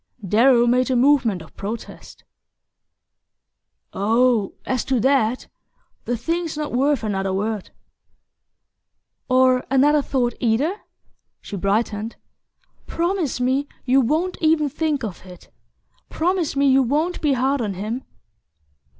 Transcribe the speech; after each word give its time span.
Darrow 0.27 0.65
made 0.65 0.89
a 0.89 0.95
movement 0.95 1.43
of 1.43 1.55
protest. 1.55 2.23
"Oh, 3.93 4.55
as 4.65 4.83
to 4.85 4.99
that 4.99 5.45
the 6.05 6.17
thing's 6.17 6.57
not 6.57 6.71
worth 6.73 7.03
another 7.03 7.31
word." 7.31 7.69
"Or 9.29 9.63
another 9.69 10.01
thought, 10.01 10.33
either?" 10.39 10.77
She 11.39 11.55
brightened. 11.55 12.15
"Promise 12.87 13.39
me 13.41 13.67
you 13.85 14.01
won't 14.01 14.37
even 14.41 14.69
think 14.69 15.03
of 15.03 15.23
it 15.23 15.51
promise 16.09 16.55
me 16.55 16.67
you 16.67 16.81
won't 16.81 17.21
be 17.21 17.33
hard 17.33 17.61
on 17.61 17.75
him!" 17.75 18.03